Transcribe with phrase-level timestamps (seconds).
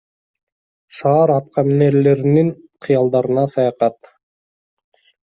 [0.95, 2.49] Шаар аткаминерлеринин
[2.83, 3.97] кыялдарына саякат